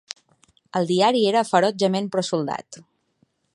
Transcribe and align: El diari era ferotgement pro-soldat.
El 0.79 0.89
diari 0.91 1.21
era 1.33 1.45
ferotgement 1.51 2.09
pro-soldat. 2.17 2.83